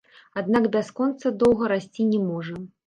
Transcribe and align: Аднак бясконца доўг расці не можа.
Аднак 0.41 0.63
бясконца 0.77 1.35
доўг 1.45 1.59
расці 1.75 2.11
не 2.15 2.25
можа. 2.29 2.63